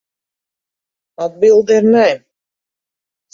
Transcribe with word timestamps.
Atbilde 1.25 1.77
ir 1.83 1.85
nē. 1.91 2.07